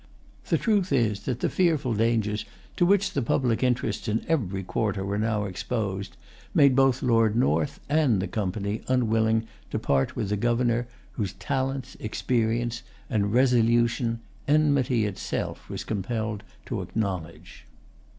[0.49, 2.43] The truth is that the fearful dangers
[2.75, 6.17] to which the public interests in every quarter were now exposed
[6.55, 11.95] made both Lord North and the Company unwilling to part with a Governor whose talents,
[11.99, 17.65] experience, and resolution enmity itself was compelled to acknowledge.